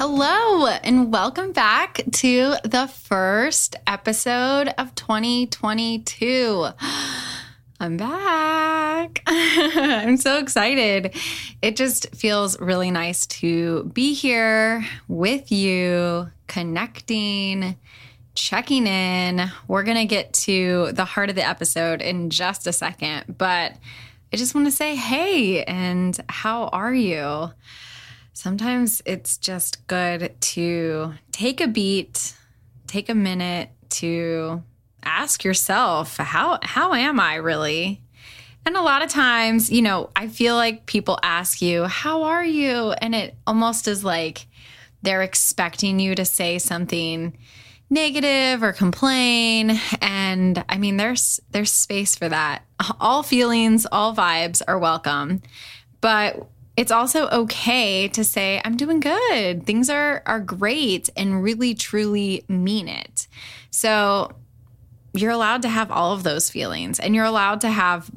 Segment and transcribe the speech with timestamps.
[0.00, 6.68] Hello, and welcome back to the first episode of 2022.
[7.80, 9.22] I'm back.
[9.26, 11.16] I'm so excited.
[11.62, 17.74] It just feels really nice to be here with you, connecting,
[18.36, 19.50] checking in.
[19.66, 23.72] We're going to get to the heart of the episode in just a second, but
[24.32, 27.50] I just want to say, hey, and how are you?
[28.38, 32.34] Sometimes it's just good to take a beat,
[32.86, 34.62] take a minute to
[35.02, 38.00] ask yourself, how how am I really?
[38.64, 42.44] And a lot of times, you know, I feel like people ask you, "How are
[42.44, 44.46] you?" and it almost is like
[45.02, 47.36] they're expecting you to say something
[47.90, 52.62] negative or complain and i mean there's there's space for that
[53.00, 55.40] all feelings all vibes are welcome
[56.02, 56.46] but
[56.78, 59.66] it's also okay to say i'm doing good.
[59.66, 63.26] Things are are great and really truly mean it.
[63.70, 64.30] So
[65.12, 68.08] you're allowed to have all of those feelings and you're allowed to have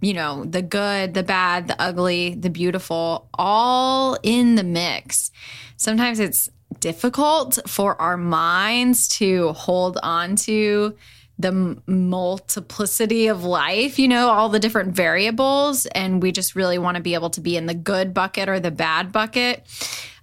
[0.00, 5.30] you know the good the bad the ugly the beautiful all in the mix.
[5.76, 6.50] Sometimes it's
[6.80, 10.96] difficult for our minds to hold on to
[11.40, 15.86] the multiplicity of life, you know, all the different variables.
[15.86, 18.60] And we just really want to be able to be in the good bucket or
[18.60, 19.66] the bad bucket.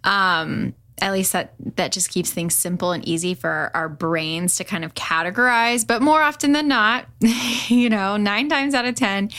[0.03, 4.55] Um, at least that that just keeps things simple and easy for our, our brains
[4.55, 5.85] to kind of categorize.
[5.85, 7.05] But more often than not,
[7.67, 9.29] you know, nine times out of 10,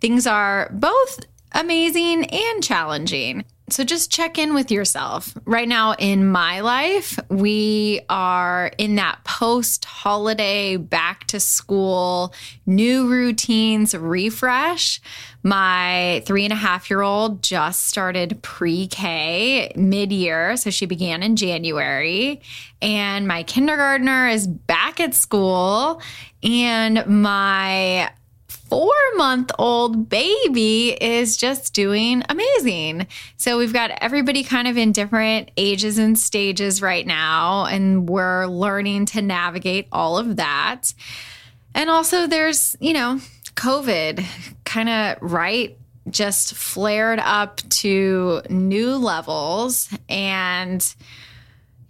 [0.00, 1.20] things are both
[1.52, 3.44] amazing and challenging.
[3.68, 5.34] So just check in with yourself.
[5.46, 12.34] Right now in my life, we are in that post holiday, back to school,
[12.66, 15.00] new routines refresh.
[15.42, 20.56] My three and a half year old just started pre K mid year.
[20.56, 22.42] So she began in January.
[22.82, 26.02] And my kindergartner is back at school.
[26.42, 28.10] And my
[28.72, 33.06] four month old baby is just doing amazing.
[33.36, 38.46] So we've got everybody kind of in different ages and stages right now, and we're
[38.46, 40.94] learning to navigate all of that.
[41.74, 43.20] And also, there's, you know,
[43.56, 44.24] COVID
[44.64, 45.76] kind of right
[46.08, 49.94] just flared up to new levels.
[50.08, 50.82] And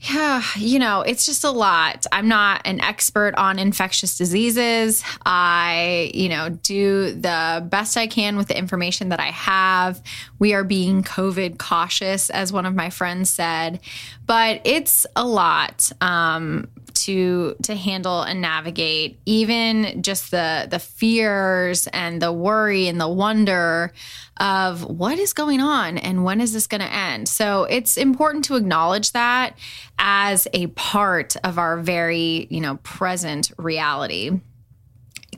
[0.02, 2.06] yeah, you know, it's just a lot.
[2.10, 5.04] I'm not an expert on infectious diseases.
[5.24, 10.02] I, you know, do the best I can with the information that I have.
[10.40, 13.78] We are being COVID cautious, as one of my friends said,
[14.26, 15.92] but it's a lot.
[16.00, 23.00] Um, to to handle and navigate even just the the fears and the worry and
[23.00, 23.92] the wonder
[24.38, 27.28] of what is going on and when is this going to end.
[27.28, 29.58] So it's important to acknowledge that
[29.98, 34.40] as a part of our very you know present reality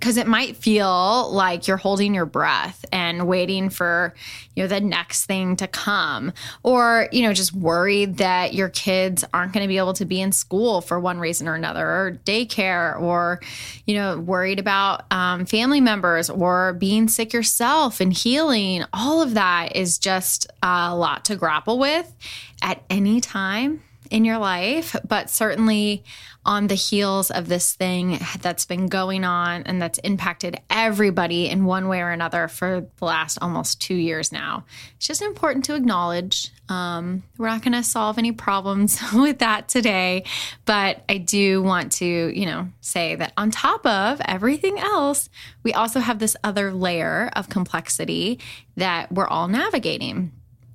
[0.05, 4.13] because it might feel like you're holding your breath and waiting for
[4.55, 6.31] you know the next thing to come.
[6.63, 10.21] Or you know just worried that your kids aren't going to be able to be
[10.21, 13.41] in school for one reason or another or daycare or
[13.87, 18.85] you know worried about um, family members or being sick yourself and healing.
[18.93, 22.15] All of that is just a lot to grapple with
[22.61, 23.81] at any time
[24.15, 26.05] in your life, but certainly
[26.47, 31.65] on the heels of this thing that's been going on and that's impacted everybody in
[31.65, 34.65] one way or another for the last almost two years now.
[34.95, 36.53] It's just important to acknowledge.
[36.69, 40.23] Um, we're not going to solve any problems with that today,
[40.65, 45.29] but I do want to, you know, say that on top of everything else,
[45.65, 48.39] we also have this other layer of complexity
[48.77, 50.31] that we're all navigating.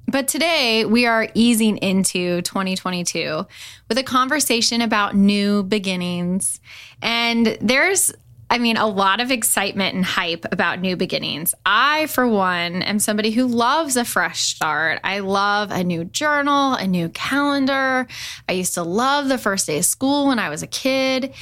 [0.10, 3.46] But today we are easing into 2022
[3.88, 6.60] with a conversation about new beginnings.
[7.00, 8.12] And there's,
[8.50, 11.54] I mean, a lot of excitement and hype about new beginnings.
[11.64, 15.00] I, for one, am somebody who loves a fresh start.
[15.04, 18.08] I love a new journal, a new calendar.
[18.48, 21.36] I used to love the first day of school when I was a kid.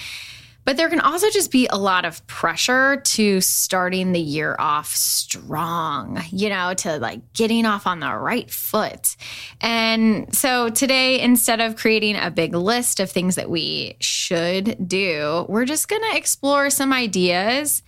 [0.67, 4.93] But there can also just be a lot of pressure to starting the year off
[4.93, 9.15] strong, you know, to like getting off on the right foot.
[9.61, 15.45] And so today, instead of creating a big list of things that we should do,
[15.47, 17.81] we're just going to explore some ideas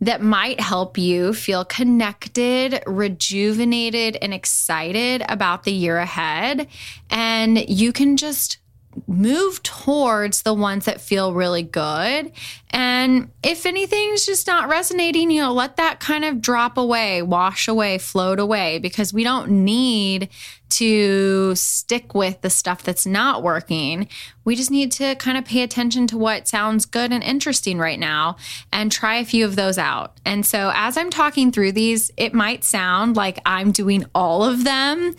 [0.00, 6.68] that might help you feel connected, rejuvenated, and excited about the year ahead.
[7.10, 8.58] And you can just
[9.06, 12.32] move towards the ones that feel really good.
[12.70, 17.68] And if anything's just not resonating, you know, let that kind of drop away, wash
[17.68, 20.28] away, float away, because we don't need
[20.70, 24.08] to stick with the stuff that's not working.
[24.44, 27.98] We just need to kind of pay attention to what sounds good and interesting right
[27.98, 28.36] now
[28.72, 30.18] and try a few of those out.
[30.24, 34.64] And so as I'm talking through these, it might sound like I'm doing all of
[34.64, 35.14] them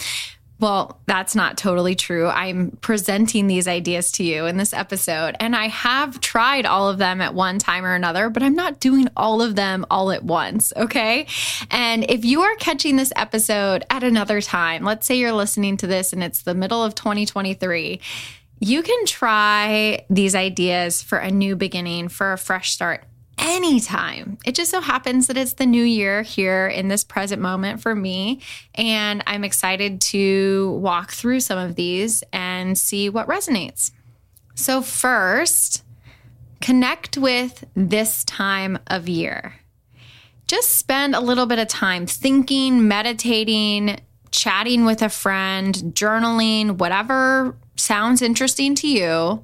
[0.65, 2.25] well, that's not totally true.
[2.27, 6.97] I'm presenting these ideas to you in this episode, and I have tried all of
[6.97, 10.23] them at one time or another, but I'm not doing all of them all at
[10.23, 10.73] once.
[10.75, 11.27] Okay.
[11.69, 15.85] And if you are catching this episode at another time, let's say you're listening to
[15.85, 18.01] this and it's the middle of 2023
[18.61, 23.03] you can try these ideas for a new beginning, for a fresh start
[23.37, 24.37] anytime.
[24.45, 27.95] It just so happens that it's the new year here in this present moment for
[27.95, 28.41] me.
[28.75, 33.91] And I'm excited to walk through some of these and see what resonates.
[34.55, 35.83] So, first,
[36.61, 39.55] connect with this time of year.
[40.47, 43.99] Just spend a little bit of time thinking, meditating,
[44.31, 49.43] chatting with a friend, journaling, whatever sounds interesting to you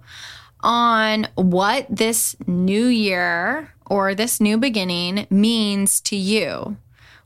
[0.61, 6.77] on what this new year or this new beginning means to you.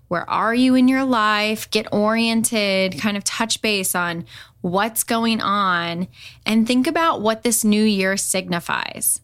[0.07, 1.69] Where are you in your life?
[1.69, 4.25] Get oriented, kind of touch base on
[4.61, 6.07] what's going on,
[6.43, 9.21] and think about what this new year signifies.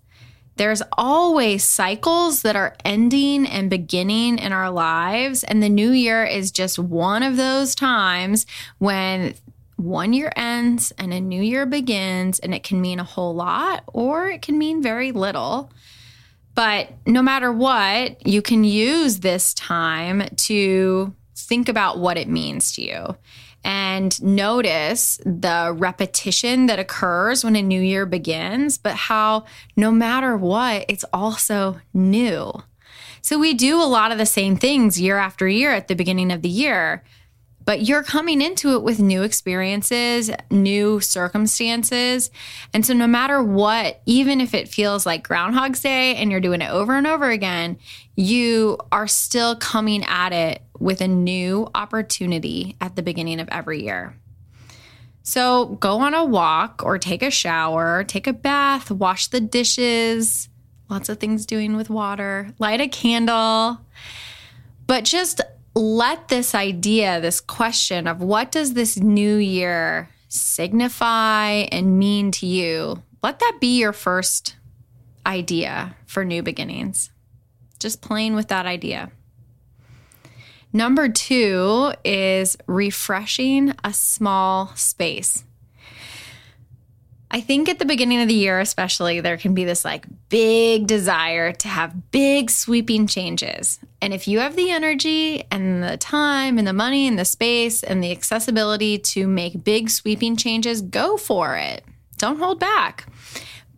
[0.58, 6.24] There's always cycles that are ending and beginning in our lives, and the new year
[6.24, 8.46] is just one of those times
[8.78, 9.34] when
[9.78, 13.84] one year ends and a new year begins, and it can mean a whole lot
[13.88, 15.72] or it can mean very little.
[16.54, 22.74] But no matter what, you can use this time to think about what it means
[22.74, 23.16] to you
[23.64, 29.46] and notice the repetition that occurs when a new year begins, but how
[29.76, 32.52] no matter what, it's also new.
[33.22, 36.32] So we do a lot of the same things year after year at the beginning
[36.32, 37.04] of the year
[37.66, 42.32] but you're coming into it with new experiences, new circumstances.
[42.74, 46.62] And so, no matter what, even if it feels like Groundhog's Day and you're doing
[46.62, 47.78] it over and over again,
[48.16, 53.84] you are still coming at it with a new opportunity at the beginning of every
[53.84, 54.16] year.
[55.24, 60.50] So, go on a walk or take a shower, take a bath, wash the dishes,
[60.90, 63.80] lots of things doing with water, light a candle.
[64.88, 65.42] But just
[65.76, 72.46] let this idea, this question of what does this new year signify and mean to
[72.46, 74.56] you, let that be your first
[75.26, 77.12] idea for new beginnings.
[77.80, 79.12] Just playing with that idea.
[80.74, 85.44] Number two is refreshing a small space.
[87.34, 90.86] I think at the beginning of the year, especially, there can be this like big
[90.86, 93.80] desire to have big sweeping changes.
[94.02, 97.84] And if you have the energy and the time and the money and the space
[97.84, 101.86] and the accessibility to make big sweeping changes, go for it.
[102.18, 103.08] Don't hold back.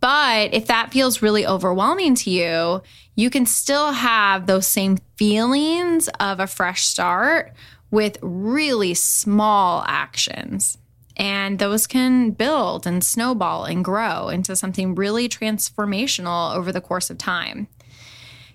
[0.00, 2.82] But if that feels really overwhelming to you,
[3.14, 7.52] you can still have those same feelings of a fresh start
[7.92, 10.76] with really small actions.
[11.16, 17.08] And those can build and snowball and grow into something really transformational over the course
[17.10, 17.68] of time.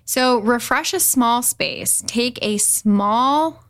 [0.04, 2.02] So, refresh a small space.
[2.06, 3.64] Take a small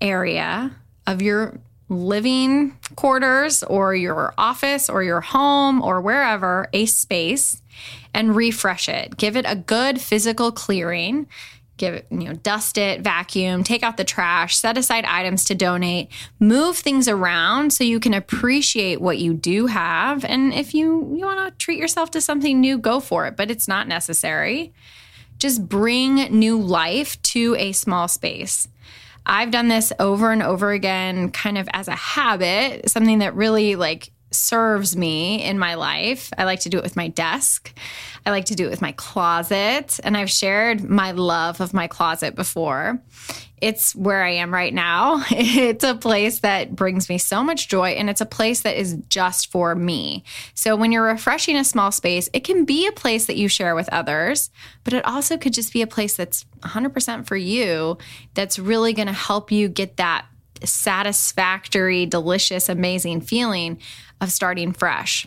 [0.00, 0.74] area
[1.06, 7.62] of your living quarters or your office or your home or wherever, a space,
[8.12, 9.16] and refresh it.
[9.16, 11.26] Give it a good physical clearing
[11.76, 15.54] give it, you know, dust it, vacuum, take out the trash, set aside items to
[15.54, 20.24] donate, move things around so you can appreciate what you do have.
[20.24, 23.50] And if you, you want to treat yourself to something new, go for it, but
[23.50, 24.72] it's not necessary.
[25.38, 28.68] Just bring new life to a small space.
[29.26, 33.74] I've done this over and over again, kind of as a habit, something that really
[33.74, 36.30] like serves me in my life.
[36.36, 37.76] I like to do it with my desk.
[38.26, 40.00] I like to do it with my closet.
[40.02, 43.00] And I've shared my love of my closet before.
[43.60, 45.24] It's where I am right now.
[45.30, 48.98] It's a place that brings me so much joy, and it's a place that is
[49.08, 50.24] just for me.
[50.54, 53.74] So, when you're refreshing a small space, it can be a place that you share
[53.74, 54.50] with others,
[54.84, 57.96] but it also could just be a place that's 100% for you
[58.34, 60.26] that's really going to help you get that
[60.62, 63.78] satisfactory, delicious, amazing feeling
[64.20, 65.26] of starting fresh.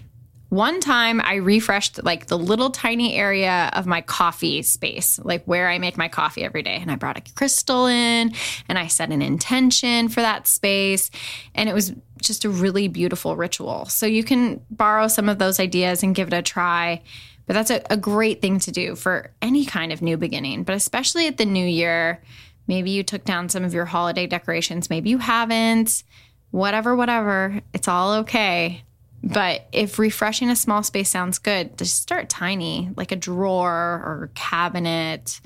[0.50, 5.68] One time I refreshed like the little tiny area of my coffee space, like where
[5.68, 6.78] I make my coffee every day.
[6.82, 8.34] And I brought a crystal in
[8.70, 11.12] and I set an intention for that space.
[11.54, 13.86] And it was just a really beautiful ritual.
[13.88, 17.02] So you can borrow some of those ideas and give it a try.
[17.46, 20.76] But that's a, a great thing to do for any kind of new beginning, but
[20.76, 22.22] especially at the new year.
[22.68, 26.04] Maybe you took down some of your holiday decorations, maybe you haven't.
[26.52, 27.62] Whatever, whatever.
[27.74, 28.84] It's all okay
[29.24, 34.32] but if refreshing a small space sounds good, just start tiny, like a drawer or
[34.36, 35.42] cabinet,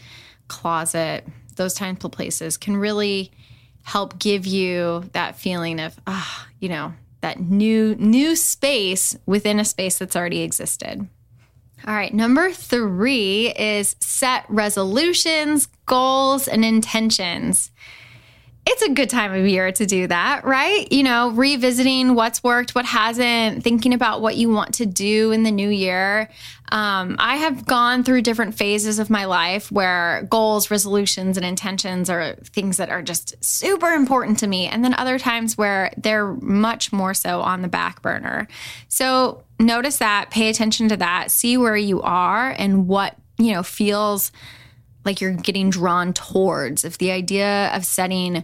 [0.47, 1.25] closet.
[1.55, 3.31] Those types of places can really
[3.83, 9.65] help give you that feeling of, ah, you know, that new new space within a
[9.65, 11.07] space that's already existed.
[11.87, 17.71] All right, number 3 is set resolutions, goals, and intentions
[18.65, 20.91] it's a good time of year to do that, right?
[20.91, 25.41] You know, revisiting what's worked, what hasn't, thinking about what you want to do in
[25.43, 26.29] the new year.
[26.71, 32.09] Um, I have gone through different phases of my life where goals, resolutions, and intentions
[32.09, 34.67] are things that are just super important to me.
[34.67, 38.47] And then other times where they're much more so on the back burner.
[38.87, 43.63] So notice that, pay attention to that, see where you are and what, you know,
[43.63, 44.31] feels
[45.05, 48.43] like you're getting drawn towards, if the idea of setting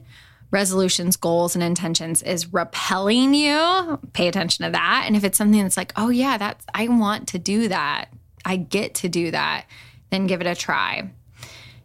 [0.51, 5.03] resolutions, goals, and intentions is repelling you, pay attention to that.
[5.05, 8.05] And if it's something that's like, oh, yeah, that's, I want to do that,
[8.45, 9.65] I get to do that,
[10.09, 11.09] then give it a try.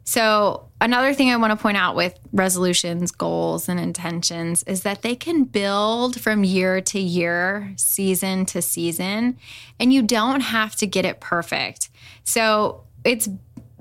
[0.04, 5.02] So, another thing I want to point out with resolutions, goals, and intentions is that
[5.02, 9.38] they can build from year to year, season to season,
[9.78, 11.88] and you don't have to get it perfect.
[12.24, 13.28] So, it's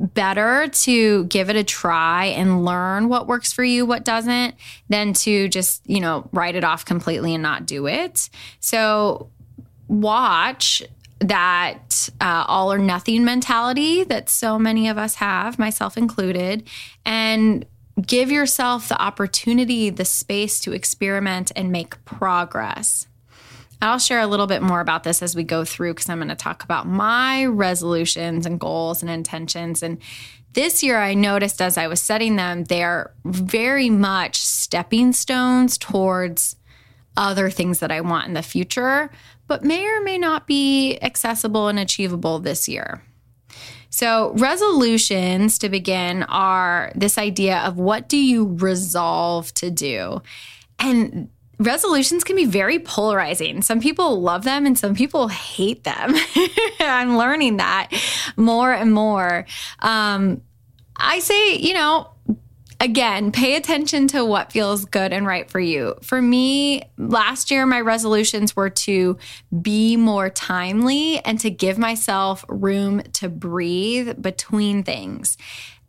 [0.01, 4.55] better to give it a try and learn what works for you, what doesn't,
[4.89, 8.29] than to just, you know, write it off completely and not do it.
[8.59, 9.29] So
[9.87, 10.81] watch
[11.19, 16.67] that uh, all or nothing mentality that so many of us have, myself included,
[17.05, 17.63] and
[18.01, 23.07] give yourself the opportunity, the space to experiment and make progress.
[23.81, 26.29] I'll share a little bit more about this as we go through because I'm going
[26.29, 29.81] to talk about my resolutions and goals and intentions.
[29.81, 29.97] And
[30.53, 35.77] this year, I noticed as I was setting them, they are very much stepping stones
[35.77, 36.55] towards
[37.17, 39.09] other things that I want in the future,
[39.47, 43.01] but may or may not be accessible and achievable this year.
[43.89, 50.21] So, resolutions to begin are this idea of what do you resolve to do?
[50.79, 51.29] And
[51.65, 53.61] resolutions can be very polarizing.
[53.61, 56.15] Some people love them and some people hate them.
[56.79, 57.89] I'm learning that
[58.35, 59.45] more and more.
[59.79, 60.41] Um,
[60.95, 62.09] I say, you know,
[62.79, 65.95] again, pay attention to what feels good and right for you.
[66.01, 69.17] For me, last year, my resolutions were to
[69.61, 75.37] be more timely and to give myself room to breathe between things.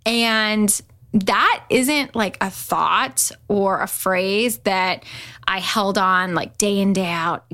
[0.04, 0.80] And
[1.12, 5.04] that isn't like a thought or a phrase that
[5.46, 7.44] I held on like day in, day out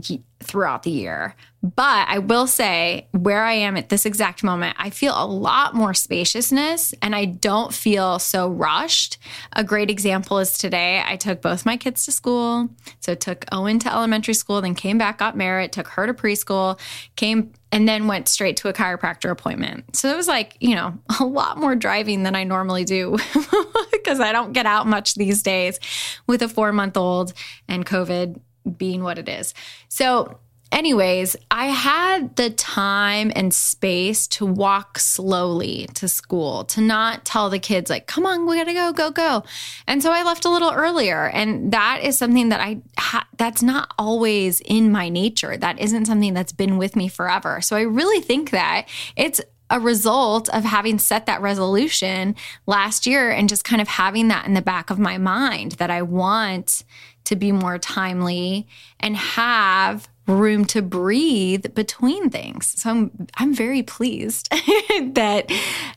[0.41, 1.35] throughout the year.
[1.61, 5.75] But I will say, where I am at this exact moment, I feel a lot
[5.75, 9.19] more spaciousness and I don't feel so rushed.
[9.55, 12.69] A great example is today I took both my kids to school.
[13.01, 16.79] So took Owen to elementary school, then came back, got Merritt, took her to preschool,
[17.17, 19.97] came and then went straight to a chiropractor appointment.
[19.97, 23.19] So it was like, you know, a lot more driving than I normally do
[23.93, 25.81] because I don't get out much these days
[26.29, 27.33] with a four month old
[27.67, 28.41] and COVID
[28.77, 29.55] being what it is.
[29.89, 30.39] So
[30.73, 37.51] anyways, I had the time and space to walk slowly to school, to not tell
[37.51, 39.45] the kids, like, come on, we gotta go, go, go.
[39.87, 41.29] And so I left a little earlier.
[41.29, 45.57] And that is something that I, ha- that's not always in my nature.
[45.57, 47.61] That isn't something that's been with me forever.
[47.61, 52.35] So I really think that it's, a result of having set that resolution
[52.67, 55.91] last year and just kind of having that in the back of my mind that
[55.91, 56.85] I want
[57.25, 58.67] to be more timely
[59.01, 62.81] and have room to breathe between things.
[62.81, 65.51] So I'm I'm very pleased that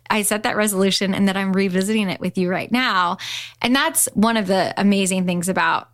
[0.10, 3.18] I set that resolution and that I'm revisiting it with you right now.
[3.62, 5.90] And that's one of the amazing things about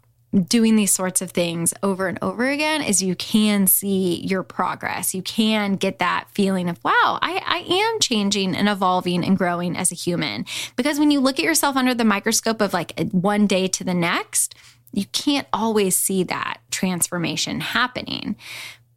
[0.49, 5.15] doing these sorts of things over and over again is you can see your progress.
[5.15, 9.77] You can get that feeling of, wow, I, I am changing and evolving and growing
[9.77, 10.45] as a human.
[10.75, 13.93] Because when you look at yourself under the microscope of like one day to the
[13.93, 14.53] next,
[14.91, 18.35] you can't always see that transformation happening.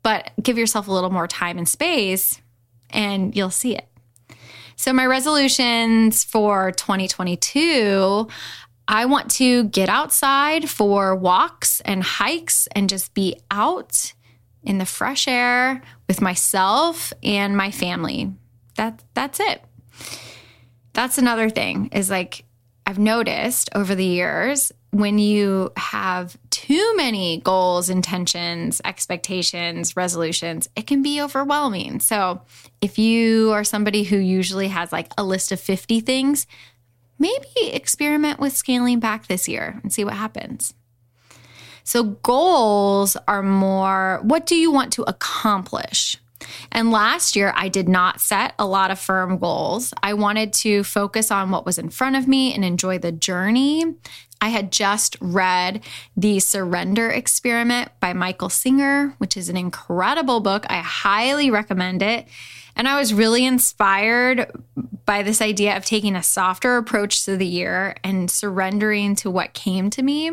[0.03, 2.41] But give yourself a little more time and space
[2.91, 3.87] and you'll see it.
[4.77, 8.29] So, my resolutions for 2022
[8.93, 14.15] I want to get outside for walks and hikes and just be out
[14.65, 18.33] in the fresh air with myself and my family.
[18.75, 19.63] That that's it.
[20.93, 22.45] That's another thing is like
[22.85, 30.87] I've noticed over the years when you have too many goals, intentions, expectations, resolutions, it
[30.87, 32.01] can be overwhelming.
[32.01, 32.43] So,
[32.81, 36.47] if you are somebody who usually has like a list of 50 things,
[37.19, 40.75] maybe experiment with scaling back this year and see what happens.
[41.85, 46.17] So, goals are more what do you want to accomplish?
[46.73, 49.93] And last year, I did not set a lot of firm goals.
[50.03, 53.85] I wanted to focus on what was in front of me and enjoy the journey.
[54.41, 55.83] I had just read
[56.17, 60.65] The Surrender Experiment by Michael Singer, which is an incredible book.
[60.71, 62.27] I highly recommend it.
[62.77, 64.51] And I was really inspired
[65.05, 69.53] by this idea of taking a softer approach to the year and surrendering to what
[69.53, 70.31] came to me,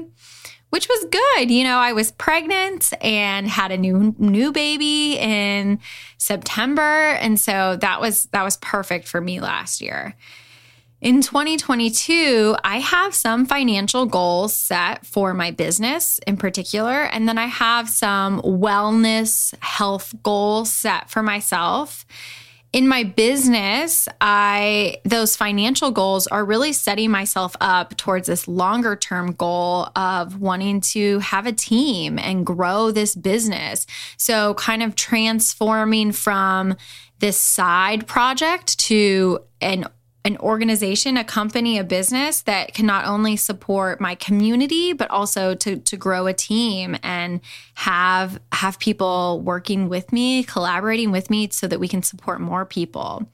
[0.70, 1.52] which was good.
[1.52, 5.80] You know, I was pregnant and had a new new baby in
[6.18, 10.16] September, and so that was that was perfect for me last year.
[11.00, 17.04] In 2022, I have some financial goals set for my business in particular.
[17.04, 22.04] And then I have some wellness health goals set for myself.
[22.74, 28.96] In my business, I those financial goals are really setting myself up towards this longer
[28.96, 33.86] term goal of wanting to have a team and grow this business.
[34.18, 36.75] So kind of transforming from
[37.20, 39.86] this side project to an
[40.27, 45.55] an organization, a company, a business that can not only support my community, but also
[45.55, 47.39] to, to grow a team and
[47.75, 52.65] have have people working with me, collaborating with me so that we can support more
[52.65, 53.25] people.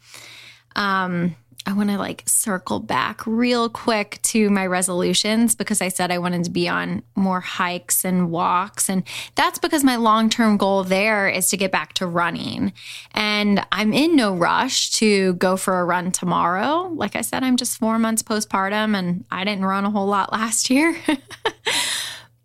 [0.75, 1.35] Um,
[1.65, 6.17] I want to like circle back real quick to my resolutions because I said I
[6.17, 8.89] wanted to be on more hikes and walks.
[8.89, 9.03] And
[9.36, 12.73] that's because my long term goal there is to get back to running.
[13.13, 16.91] And I'm in no rush to go for a run tomorrow.
[16.93, 20.34] Like I said, I'm just four months postpartum and I didn't run a whole lot
[20.34, 20.97] last year.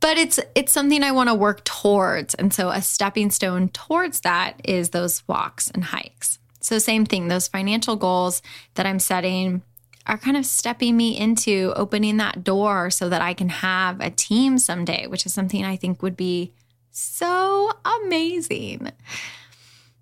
[0.00, 2.34] but it's it's something I want to work towards.
[2.34, 6.38] And so a stepping stone towards that is those walks and hikes.
[6.68, 8.42] So, same thing, those financial goals
[8.74, 9.62] that I'm setting
[10.04, 14.10] are kind of stepping me into opening that door so that I can have a
[14.10, 16.52] team someday, which is something I think would be
[16.90, 18.92] so amazing.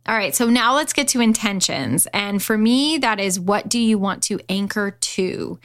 [0.07, 2.09] All right, so now let's get to intentions.
[2.13, 5.61] And for me, that is what do you want to anchor to?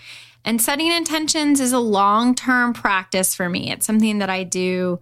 [0.45, 3.71] And setting intentions is a long term practice for me.
[3.71, 4.99] It's something that I do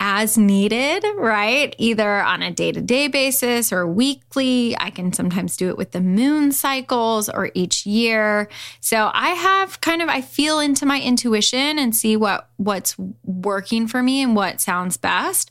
[0.00, 1.74] as needed, right?
[1.78, 4.76] Either on a day to day basis or weekly.
[4.78, 8.48] I can sometimes do it with the moon cycles or each year.
[8.80, 13.88] So I have kind of, I feel into my intuition and see what, what's working
[13.88, 15.50] for me and what sounds best.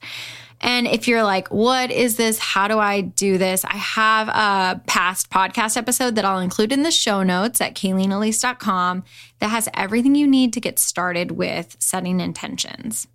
[0.59, 2.39] And if you're like, what is this?
[2.39, 3.63] How do I do this?
[3.63, 9.03] I have a past podcast episode that I'll include in the show notes at kayleenelise.com
[9.39, 13.07] that has everything you need to get started with setting intentions.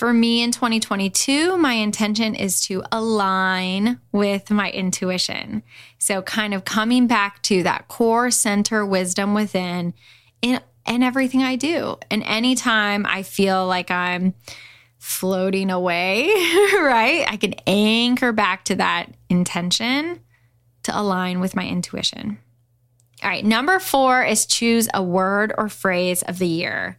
[0.00, 5.62] For me in 2022, my intention is to align with my intuition.
[5.98, 9.92] So, kind of coming back to that core center wisdom within
[10.40, 11.98] in, in everything I do.
[12.10, 14.32] And anytime I feel like I'm
[14.96, 16.28] floating away,
[16.78, 20.20] right, I can anchor back to that intention
[20.84, 22.38] to align with my intuition.
[23.22, 26.96] All right, number four is choose a word or phrase of the year.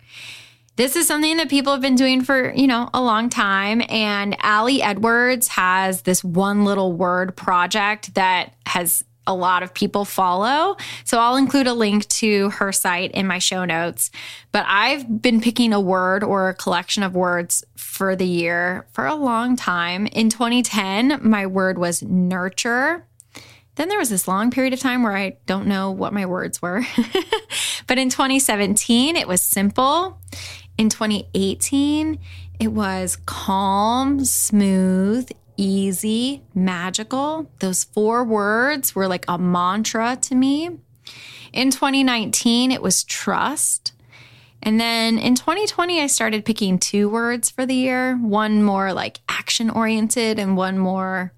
[0.78, 3.82] This is something that people have been doing for, you know, a long time.
[3.90, 10.06] And Ali Edwards has this one little word project that has a lot of people
[10.06, 10.78] follow.
[11.04, 14.12] So I'll include a link to her site in my show notes.
[14.52, 19.06] But I've been picking a word or a collection of words for the year for
[19.06, 20.08] a long time.
[20.08, 23.06] In 2010, my word was nurture.
[23.76, 26.62] Then there was this long period of time where I don't know what my words
[26.62, 26.82] were.
[27.88, 30.20] but in 2017, it was simple.
[30.82, 32.17] In 2018,
[32.60, 37.52] it was calm, smooth, easy, magical.
[37.60, 40.72] Those four words were like a mantra to me.
[41.54, 43.91] In 2019, it was trust.
[44.63, 49.20] And then in 2020, I started picking two words for the year one more like
[49.30, 51.32] action oriented, and one more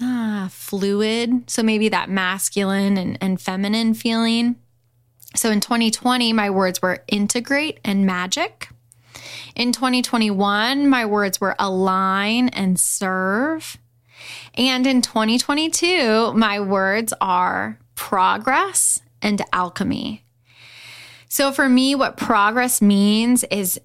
[0.00, 1.50] ah, fluid.
[1.50, 4.54] So maybe that masculine and, and feminine feeling.
[5.34, 8.68] So in 2020, my words were integrate and magic.
[9.54, 13.76] In 2021, my words were align and serve.
[14.54, 20.24] And in 2022, my words are progress and alchemy.
[21.28, 23.80] So for me, what progress means is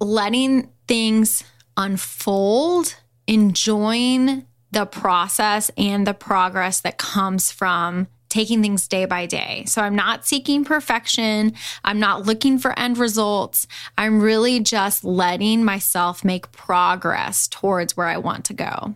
[0.00, 1.42] letting things
[1.76, 2.94] unfold,
[3.26, 9.64] enjoying the process and the progress that comes from taking things day by day.
[9.66, 11.54] So I'm not seeking perfection.
[11.84, 13.66] I'm not looking for end results.
[13.96, 18.94] I'm really just letting myself make progress towards where I want to go.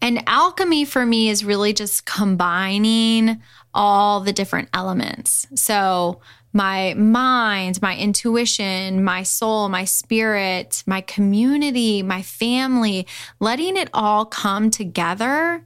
[0.00, 3.40] And alchemy for me is really just combining
[3.72, 5.46] all the different elements.
[5.54, 6.20] So
[6.52, 13.06] my mind, my intuition, my soul, my spirit, my community, my family,
[13.40, 15.64] letting it all come together,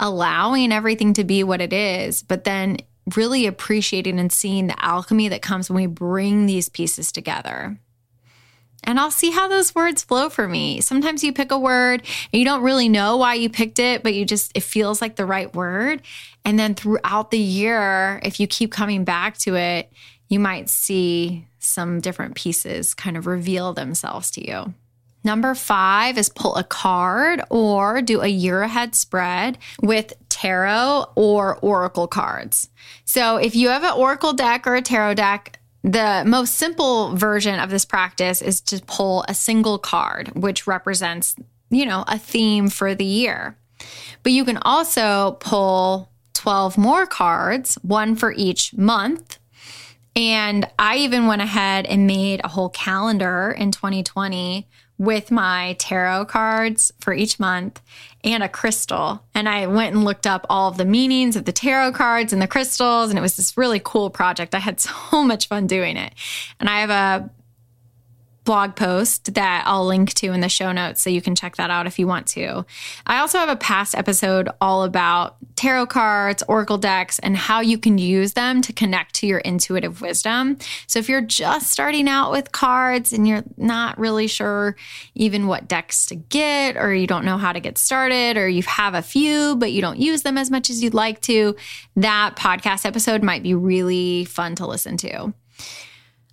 [0.00, 2.78] allowing everything to be what it is, but then
[3.16, 7.78] really appreciating and seeing the alchemy that comes when we bring these pieces together.
[8.84, 10.80] And I'll see how those words flow for me.
[10.80, 14.14] Sometimes you pick a word and you don't really know why you picked it, but
[14.14, 16.02] you just, it feels like the right word.
[16.44, 19.92] And then throughout the year, if you keep coming back to it,
[20.28, 24.72] you might see some different pieces kind of reveal themselves to you.
[25.24, 31.58] Number five is pull a card or do a year ahead spread with tarot or
[31.58, 32.70] oracle cards.
[33.04, 37.58] So if you have an oracle deck or a tarot deck, the most simple version
[37.58, 41.34] of this practice is to pull a single card, which represents,
[41.70, 43.56] you know, a theme for the year.
[44.22, 49.38] But you can also pull 12 more cards, one for each month.
[50.14, 54.66] And I even went ahead and made a whole calendar in 2020
[54.98, 57.80] with my tarot cards for each month
[58.24, 59.22] and a crystal.
[59.34, 62.42] And I went and looked up all of the meanings of the tarot cards and
[62.42, 63.10] the crystals.
[63.10, 64.54] And it was this really cool project.
[64.54, 66.12] I had so much fun doing it.
[66.58, 67.30] And I have a
[68.48, 71.68] blog post that I'll link to in the show notes so you can check that
[71.68, 72.64] out if you want to.
[73.04, 77.76] I also have a past episode all about tarot cards, oracle decks, and how you
[77.76, 80.56] can use them to connect to your intuitive wisdom.
[80.86, 84.76] So if you're just starting out with cards and you're not really sure
[85.14, 88.62] even what decks to get, or you don't know how to get started, or you
[88.62, 91.54] have a few but you don't use them as much as you'd like to,
[91.96, 95.34] that podcast episode might be really fun to listen to.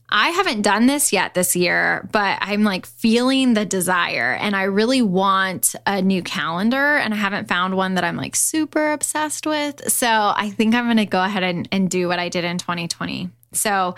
[0.09, 4.63] I haven't done this yet this year, but I'm like feeling the desire and I
[4.63, 9.47] really want a new calendar and I haven't found one that I'm like super obsessed
[9.47, 9.91] with.
[9.91, 12.59] So I think I'm going to go ahead and, and do what I did in
[12.59, 13.29] 2020.
[13.53, 13.95] So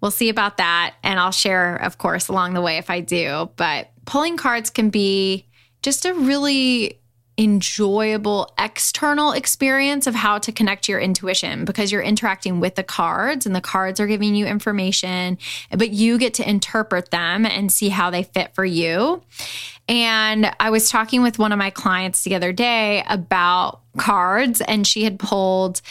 [0.00, 0.94] we'll see about that.
[1.02, 3.50] And I'll share, of course, along the way if I do.
[3.56, 5.46] But pulling cards can be
[5.82, 7.00] just a really
[7.38, 13.44] enjoyable external experience of how to connect your intuition because you're interacting with the cards
[13.44, 15.36] and the cards are giving you information,
[15.70, 19.22] but you get to interpret them and see how they fit for you.
[19.88, 24.86] And I was talking with one of my clients the other day about cards, and
[24.86, 25.82] she had pulled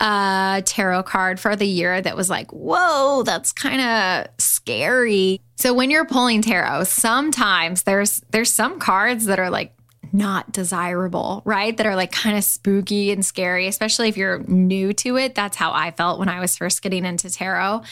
[0.00, 5.40] a tarot card for the year that was like, whoa, that's kind of scary.
[5.56, 9.74] So when you're pulling tarot, sometimes there's there's some cards that are like
[10.12, 11.76] not desirable, right?
[11.76, 15.34] That are like kind of spooky and scary, especially if you're new to it.
[15.34, 17.82] That's how I felt when I was first getting into tarot.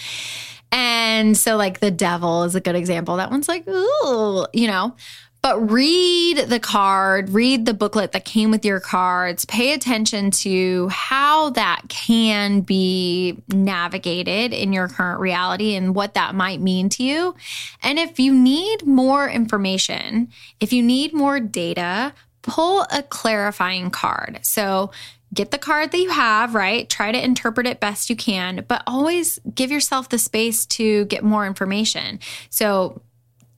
[0.72, 3.16] And so, like, the devil is a good example.
[3.16, 4.94] That one's like, ooh, you know.
[5.42, 10.88] But read the card, read the booklet that came with your cards, pay attention to
[10.88, 17.02] how that can be navigated in your current reality and what that might mean to
[17.02, 17.34] you.
[17.82, 20.28] And if you need more information,
[20.60, 24.40] if you need more data, pull a clarifying card.
[24.42, 24.90] So
[25.32, 26.88] get the card that you have, right?
[26.88, 31.22] Try to interpret it best you can, but always give yourself the space to get
[31.22, 32.18] more information.
[32.50, 33.00] So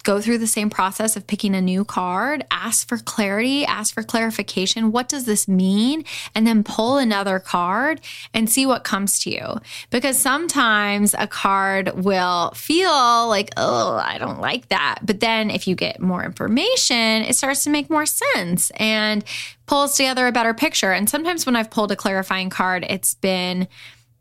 [0.02, 4.02] go through the same process of picking a new card, ask for clarity, ask for
[4.02, 4.92] clarification.
[4.92, 6.04] What does this mean?
[6.34, 8.00] And then pull another card
[8.34, 9.60] and see what comes to you.
[9.90, 15.00] Because sometimes a card will feel like, oh, I don't like that.
[15.02, 19.24] But then if you get more information, it starts to make more sense and
[19.66, 20.92] pulls together a better picture.
[20.92, 23.68] And sometimes when I've pulled a clarifying card, it's been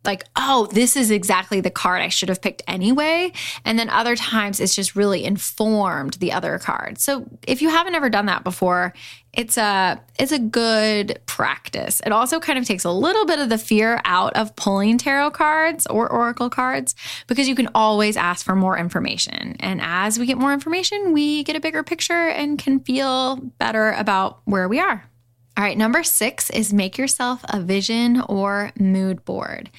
[0.03, 3.31] like, oh, this is exactly the card I should have picked anyway.
[3.65, 6.99] And then other times it's just really informed the other card.
[6.99, 8.93] So if you haven't ever done that before,
[9.33, 12.01] it's a it's a good practice.
[12.05, 15.31] It also kind of takes a little bit of the fear out of pulling tarot
[15.31, 16.95] cards or oracle cards
[17.27, 19.55] because you can always ask for more information.
[19.59, 23.91] And as we get more information, we get a bigger picture and can feel better
[23.91, 25.10] about where we are.
[25.57, 29.69] All right, number six is make yourself a vision or mood board.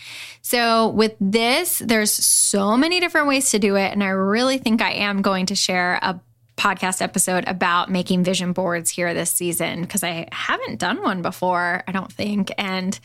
[0.42, 3.92] So, with this, there's so many different ways to do it.
[3.92, 6.20] And I really think I am going to share a
[6.56, 11.82] podcast episode about making vision boards here this season because I haven't done one before,
[11.88, 12.52] I don't think.
[12.58, 12.98] And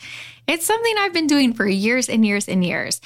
[0.46, 3.00] it's something I've been doing for years and years and years.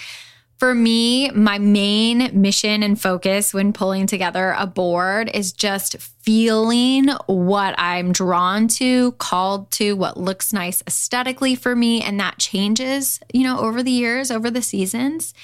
[0.59, 7.09] For me, my main mission and focus when pulling together a board is just feeling
[7.27, 12.01] what I'm drawn to, called to, what looks nice aesthetically for me.
[12.01, 15.35] And that changes, you know, over the years, over the seasons.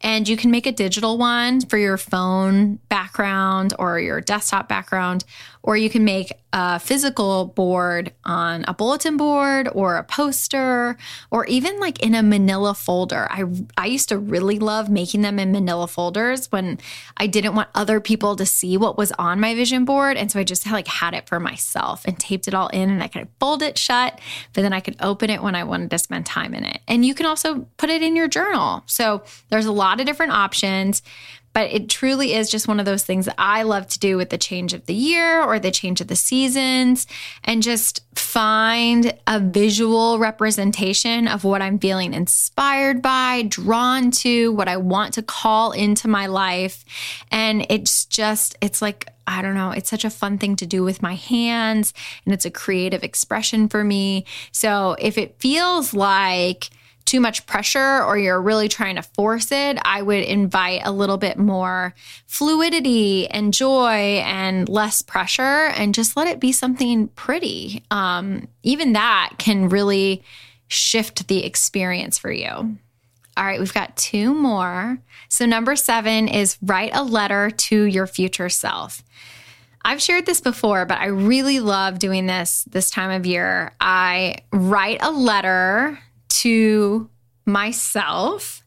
[0.00, 5.24] And you can make a digital one for your phone background or your desktop background,
[5.64, 10.96] or you can make a physical board on a bulletin board or a poster,
[11.32, 13.26] or even like in a manila folder.
[13.30, 13.44] I,
[13.76, 16.78] I used to really love making them in manila folders when
[17.16, 20.16] I didn't want other people to see what was on my vision board.
[20.16, 23.02] And so I just like had it for myself and taped it all in and
[23.02, 24.20] I could fold it shut,
[24.52, 26.80] but then I could open it when I wanted to spend time in it.
[26.86, 28.82] And you can also put it in your journal.
[28.86, 31.02] So there's a lot of different options
[31.52, 34.30] but it truly is just one of those things that I love to do with
[34.30, 37.06] the change of the year or the change of the seasons
[37.44, 44.68] and just find a visual representation of what I'm feeling inspired by, drawn to, what
[44.68, 46.84] I want to call into my life.
[47.30, 50.82] And it's just, it's like, I don't know, it's such a fun thing to do
[50.82, 51.92] with my hands
[52.24, 54.24] and it's a creative expression for me.
[54.52, 56.70] So if it feels like,
[57.08, 61.16] too much pressure or you're really trying to force it, I would invite a little
[61.16, 61.94] bit more
[62.26, 67.82] fluidity and joy and less pressure and just let it be something pretty.
[67.90, 70.22] Um, even that can really
[70.68, 72.46] shift the experience for you.
[72.48, 74.98] All right, we've got two more.
[75.30, 79.02] So, number seven is write a letter to your future self.
[79.82, 83.72] I've shared this before, but I really love doing this this time of year.
[83.80, 85.98] I write a letter
[86.38, 87.10] to
[87.46, 88.62] myself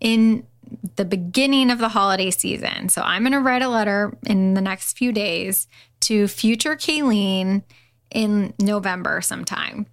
[0.00, 0.46] in
[0.96, 2.88] the beginning of the holiday season.
[2.88, 5.68] So I'm going to write a letter in the next few days
[6.00, 7.62] to future Kayleen
[8.10, 9.86] in November sometime.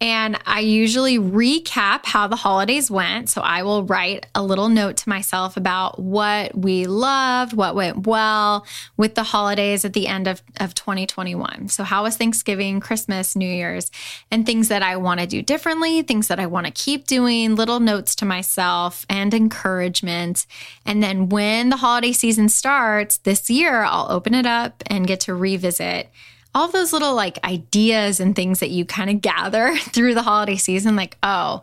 [0.00, 3.28] And I usually recap how the holidays went.
[3.28, 8.06] So I will write a little note to myself about what we loved, what went
[8.06, 8.64] well
[8.96, 11.68] with the holidays at the end of, of 2021.
[11.68, 13.90] So, how was Thanksgiving, Christmas, New Year's,
[14.30, 17.56] and things that I want to do differently, things that I want to keep doing,
[17.56, 20.46] little notes to myself and encouragement.
[20.86, 25.20] And then when the holiday season starts this year, I'll open it up and get
[25.20, 26.08] to revisit
[26.54, 30.56] all those little like ideas and things that you kind of gather through the holiday
[30.56, 31.60] season like oh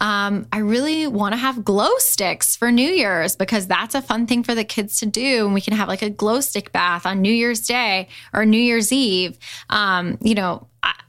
[0.00, 4.26] um, i really want to have glow sticks for new year's because that's a fun
[4.26, 7.06] thing for the kids to do and we can have like a glow stick bath
[7.06, 9.38] on new year's day or new year's eve.
[9.70, 10.66] Um, you know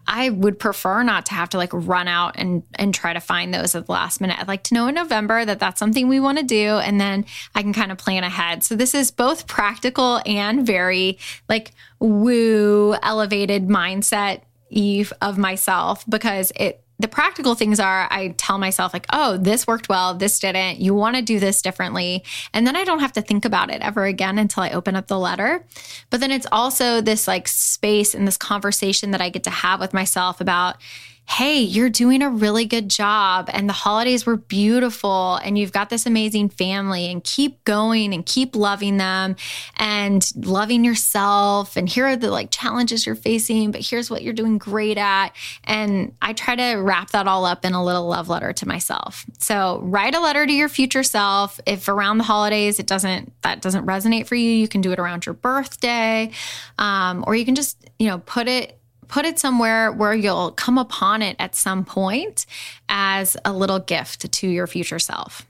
[0.08, 3.54] I would prefer not to have to like run out and and try to find
[3.54, 4.38] those at the last minute.
[4.40, 7.26] I'd like to know in November that that's something we want to do, and then
[7.54, 8.64] I can kind of plan ahead.
[8.64, 11.18] So this is both practical and very
[11.50, 18.58] like woo elevated mindset eve of myself because it the practical things are I tell
[18.58, 20.80] myself, like, oh, this worked well, this didn't.
[20.80, 22.24] You want to do this differently.
[22.54, 25.08] And then I don't have to think about it ever again until I open up
[25.08, 25.66] the letter.
[26.10, 29.80] But then it's also this like space and this conversation that I get to have
[29.80, 30.78] with myself about,
[31.28, 35.90] hey, you're doing a really good job and the holidays were beautiful and you've got
[35.90, 39.36] this amazing family and keep going and keep loving them
[39.76, 41.76] and loving yourself.
[41.76, 45.30] And here are the like challenges you're facing, but here's what you're doing great at.
[45.64, 49.26] And I try to wrap that all up in a little love letter to myself.
[49.40, 51.60] So write a letter to your future self.
[51.66, 55.00] If around the holidays it doesn't that doesn't resonate for you, you can do it
[55.00, 56.32] around your birthday,
[56.78, 60.78] um, or you can just you know put it put it somewhere where you'll come
[60.78, 62.46] upon it at some point
[62.90, 65.46] as a little gift to your future self.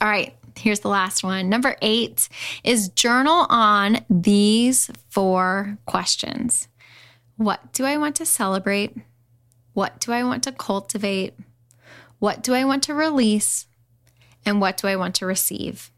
[0.00, 1.48] All right, here's the last one.
[1.48, 2.28] Number eight
[2.64, 6.68] is journal on these four questions
[7.36, 8.96] What do I want to celebrate?
[9.72, 11.34] What do I want to cultivate?
[12.18, 13.66] What do I want to release?
[14.44, 15.90] And what do I want to receive?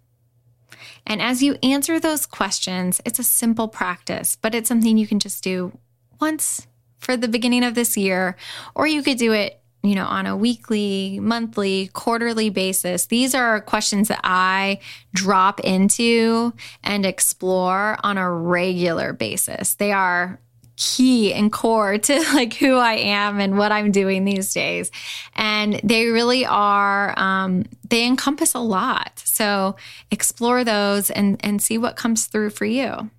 [1.07, 5.19] And as you answer those questions, it's a simple practice, but it's something you can
[5.19, 5.79] just do
[6.21, 6.67] once
[7.01, 8.37] for the beginning of this year,
[8.75, 13.07] or you could do it you know, on a weekly, monthly, quarterly basis.
[13.07, 14.81] These are questions that I
[15.15, 16.53] drop into
[16.85, 19.75] and explore on a regular basis.
[19.75, 20.39] They are
[20.77, 24.91] key and core to like who I am and what I'm doing these days.
[25.35, 29.23] And they really are, um, they encompass a lot.
[29.25, 29.77] So
[30.11, 33.11] explore those and, and see what comes through for you.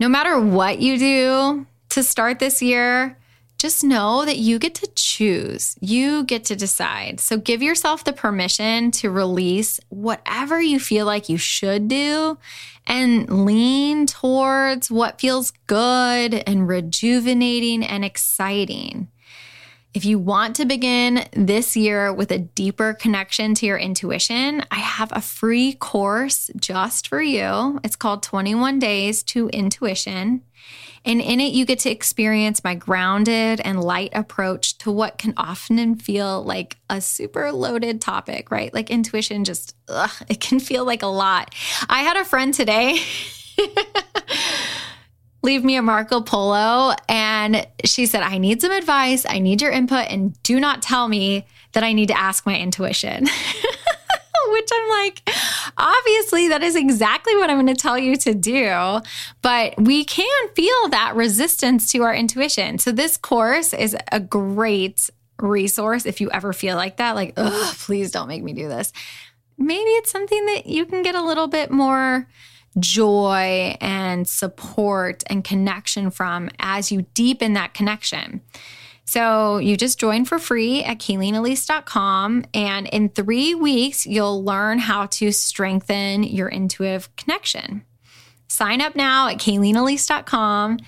[0.00, 3.18] No matter what you do to start this year,
[3.58, 5.76] just know that you get to choose.
[5.80, 7.20] You get to decide.
[7.20, 12.38] So give yourself the permission to release whatever you feel like you should do
[12.86, 19.08] and lean towards what feels good and rejuvenating and exciting.
[19.94, 24.76] If you want to begin this year with a deeper connection to your intuition, I
[24.76, 27.78] have a free course just for you.
[27.84, 30.44] It's called 21 Days to Intuition.
[31.04, 35.34] And in it, you get to experience my grounded and light approach to what can
[35.36, 38.72] often feel like a super loaded topic, right?
[38.72, 41.54] Like intuition just, ugh, it can feel like a lot.
[41.90, 42.98] I had a friend today.
[45.42, 46.94] leave me a Marco Polo.
[47.08, 49.26] And she said, I need some advice.
[49.28, 50.06] I need your input.
[50.08, 53.26] And do not tell me that I need to ask my intuition.
[54.48, 55.30] which I'm like,
[55.76, 59.00] obviously, that is exactly what I'm going to tell you to do.
[59.40, 62.78] But we can feel that resistance to our intuition.
[62.78, 67.74] So, this course is a great resource if you ever feel like that, like, oh,
[67.78, 68.92] please don't make me do this.
[69.58, 72.26] Maybe it's something that you can get a little bit more
[72.78, 78.40] joy and support and connection from as you deepen that connection.
[79.04, 82.46] So you just join for free at KaileenElise.com.
[82.54, 87.84] And in three weeks, you'll learn how to strengthen your intuitive connection.
[88.48, 90.78] Sign up now at KaileenElise.com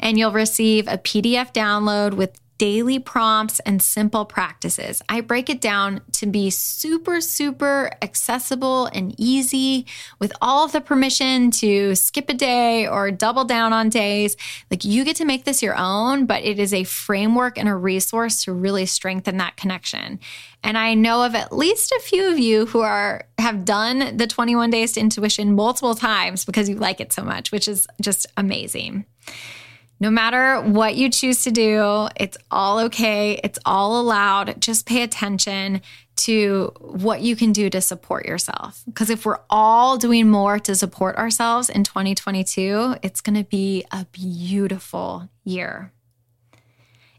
[0.00, 5.02] and you'll receive a PDF download with daily prompts and simple practices.
[5.08, 9.86] I break it down to be super, super accessible and easy
[10.20, 14.36] with all of the permission to skip a day or double down on days.
[14.70, 17.74] Like you get to make this your own, but it is a framework and a
[17.74, 20.20] resource to really strengthen that connection.
[20.62, 24.26] And I know of at least a few of you who are have done the
[24.26, 28.26] 21 days to intuition multiple times because you like it so much, which is just
[28.36, 29.04] amazing.
[30.04, 33.40] No matter what you choose to do, it's all okay.
[33.42, 34.60] It's all allowed.
[34.60, 35.80] Just pay attention
[36.16, 38.82] to what you can do to support yourself.
[38.84, 43.86] Because if we're all doing more to support ourselves in 2022, it's going to be
[43.90, 45.90] a beautiful year.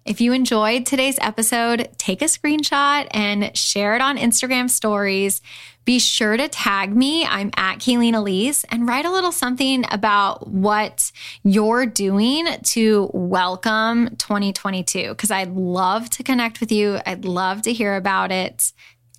[0.06, 5.42] If you enjoyed today's episode, take a screenshot and share it on Instagram stories.
[5.86, 7.26] Be sure to tag me.
[7.26, 11.12] I'm at Kaileen Elise and write a little something about what
[11.44, 17.00] you're doing to welcome 2022 because I'd love to connect with you.
[17.06, 18.74] I'd love to hear about it.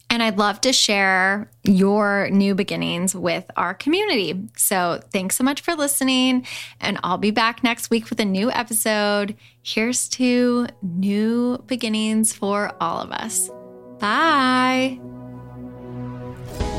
[0.09, 4.49] And I'd love to share your new beginnings with our community.
[4.57, 6.47] So thanks so much for listening.
[6.81, 9.37] And I'll be back next week with a new episode.
[9.63, 13.51] Here's to new beginnings for all of us.
[13.99, 15.16] Bye.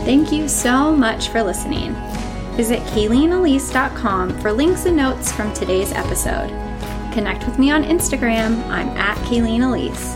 [0.08, 1.94] Thank you so much for listening.
[2.56, 6.48] Visit KaileenElise.com for links and notes from today's episode.
[7.12, 8.66] Connect with me on Instagram.
[8.70, 10.16] I'm at Kaileen Elise.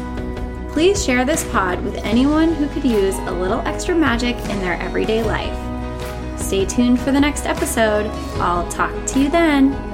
[0.71, 4.81] Please share this pod with anyone who could use a little extra magic in their
[4.81, 6.39] everyday life.
[6.39, 8.05] Stay tuned for the next episode.
[8.39, 9.90] I'll talk to you then.